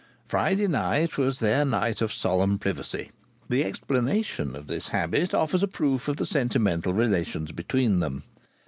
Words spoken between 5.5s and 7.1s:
a proof of the sentimental